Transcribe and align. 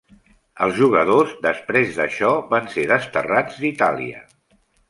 Els 0.67 0.71
jugadors, 0.77 1.35
després 1.43 1.93
d'això, 1.99 2.31
van 2.55 2.73
ser 2.77 2.89
desterrats 2.93 3.63
d'Itàlia. 3.67 4.27